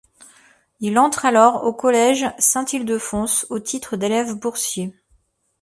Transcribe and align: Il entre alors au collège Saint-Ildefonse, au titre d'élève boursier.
Il 0.79 0.97
entre 0.97 1.25
alors 1.27 1.63
au 1.65 1.73
collège 1.75 2.25
Saint-Ildefonse, 2.39 3.45
au 3.51 3.59
titre 3.59 3.97
d'élève 3.97 4.33
boursier. 4.33 4.95